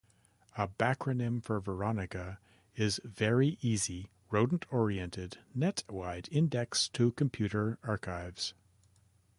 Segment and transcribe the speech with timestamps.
[0.57, 2.39] A backronym for Veronica
[2.75, 8.55] is "Very Easy Rodent-Oriented Net-wide Index to Computer Archives".